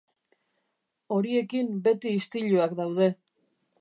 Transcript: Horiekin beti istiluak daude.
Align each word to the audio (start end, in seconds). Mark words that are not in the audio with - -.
Horiekin 1.15 1.69
beti 1.89 2.15
istiluak 2.21 2.75
daude. 2.81 3.11